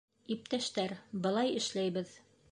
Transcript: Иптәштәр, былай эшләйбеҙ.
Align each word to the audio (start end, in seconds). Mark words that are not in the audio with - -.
Иптәштәр, 0.35 0.93
былай 1.27 1.53
эшләйбеҙ. 1.59 2.15